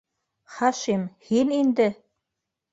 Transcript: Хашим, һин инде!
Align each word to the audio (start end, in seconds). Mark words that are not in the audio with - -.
Хашим, 0.53 1.05
һин 1.29 1.55
инде! 1.61 1.89